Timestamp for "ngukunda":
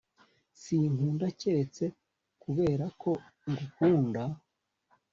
3.49-4.23